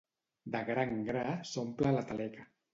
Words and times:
De 0.55 0.61
gra 0.69 0.85
en 0.87 1.05
gra 1.11 1.27
s'omple 1.53 1.95
la 2.01 2.05
taleca. 2.11 2.51